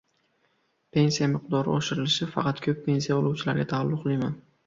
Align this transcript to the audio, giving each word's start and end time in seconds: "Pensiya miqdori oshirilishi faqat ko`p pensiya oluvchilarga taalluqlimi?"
"Pensiya 0.95 1.27
miqdori 1.33 1.71
oshirilishi 1.75 2.29
faqat 2.37 2.63
ko`p 2.67 2.75
pensiya 2.87 3.21
oluvchilarga 3.21 3.67
taalluqlimi?" 3.75 4.31